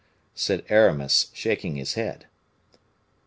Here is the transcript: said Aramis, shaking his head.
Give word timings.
said 0.33 0.65
Aramis, 0.67 1.29
shaking 1.31 1.75
his 1.75 1.93
head. 1.93 2.25